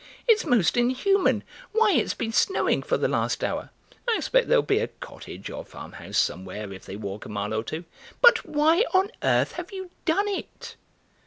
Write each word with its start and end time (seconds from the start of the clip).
It's 0.27 0.45
most 0.45 0.77
inhuman! 0.77 1.43
Why, 1.73 1.91
it's 1.91 2.15
been 2.15 2.33
snowing 2.33 2.81
for 2.81 2.97
the 2.97 3.07
last 3.07 3.43
hour." 3.43 3.69
"I 4.09 4.15
expect 4.17 4.47
there'll 4.47 4.63
be 4.63 4.79
a 4.79 4.87
cottage 4.87 5.51
or 5.51 5.63
farmhouse 5.63 6.17
somewhere 6.17 6.73
if 6.73 6.85
they 6.85 6.95
walk 6.95 7.25
a 7.25 7.29
mile 7.29 7.53
or 7.53 7.63
two." 7.63 7.85
"But 8.19 8.43
why 8.43 8.83
on 8.95 9.11
earth 9.21 9.51
have 9.57 9.71
you 9.71 9.91
done 10.05 10.27
it?" 10.27 10.75